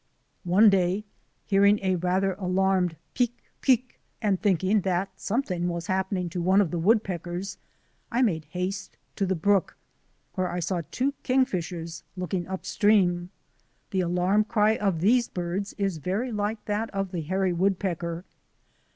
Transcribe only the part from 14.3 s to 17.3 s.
cry of these birds is very like that of the